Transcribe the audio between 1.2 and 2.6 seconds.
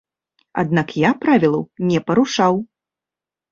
правілаў не парушаў.